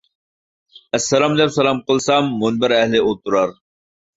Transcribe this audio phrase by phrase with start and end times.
[0.97, 3.55] ئەسسالام دەپ سالام قىلسام، مۇنبەر ئەھلى ئولتۇرار.